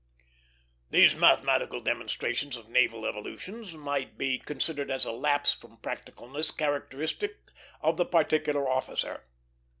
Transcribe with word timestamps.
These 0.89 1.13
mathematical 1.15 1.79
demonstrations 1.79 2.55
of 2.57 2.67
naval 2.67 3.05
evolutions 3.05 3.75
might 3.75 4.17
be 4.17 4.39
considered 4.39 4.89
a 4.89 5.11
lapse 5.11 5.53
from 5.53 5.77
practicalness 5.77 6.49
characteristic 6.49 7.37
of 7.81 7.97
the 7.97 8.05
particular 8.07 8.67
officer. 8.67 9.25